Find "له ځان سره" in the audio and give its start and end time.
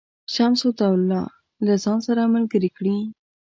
1.65-2.23